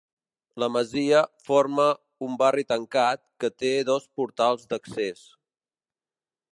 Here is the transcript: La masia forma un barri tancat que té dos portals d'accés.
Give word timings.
La 0.61 0.69
masia 0.75 1.19
forma 1.49 1.85
un 2.29 2.33
barri 2.43 2.65
tancat 2.73 3.23
que 3.45 3.53
té 3.63 3.75
dos 3.93 4.11
portals 4.21 4.69
d'accés. 4.73 5.25